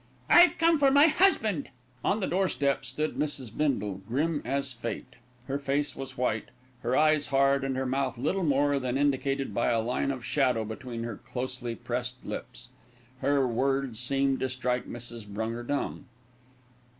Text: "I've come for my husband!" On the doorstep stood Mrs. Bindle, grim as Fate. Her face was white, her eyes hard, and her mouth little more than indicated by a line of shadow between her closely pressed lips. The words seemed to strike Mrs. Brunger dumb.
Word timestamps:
"I've 0.31 0.57
come 0.57 0.79
for 0.79 0.89
my 0.89 1.05
husband!" 1.09 1.69
On 2.03 2.21
the 2.21 2.25
doorstep 2.25 2.85
stood 2.85 3.17
Mrs. 3.17 3.55
Bindle, 3.55 4.01
grim 4.07 4.41
as 4.43 4.73
Fate. 4.73 5.13
Her 5.47 5.59
face 5.59 5.95
was 5.95 6.17
white, 6.17 6.45
her 6.81 6.97
eyes 6.97 7.27
hard, 7.27 7.63
and 7.63 7.77
her 7.77 7.85
mouth 7.85 8.17
little 8.17 8.41
more 8.43 8.79
than 8.79 8.97
indicated 8.97 9.53
by 9.53 9.67
a 9.69 9.79
line 9.79 10.09
of 10.09 10.25
shadow 10.25 10.65
between 10.65 11.03
her 11.03 11.17
closely 11.17 11.75
pressed 11.75 12.15
lips. 12.25 12.69
The 13.21 13.45
words 13.45 13.99
seemed 13.99 14.39
to 14.39 14.49
strike 14.49 14.87
Mrs. 14.87 15.27
Brunger 15.27 15.61
dumb. 15.61 16.05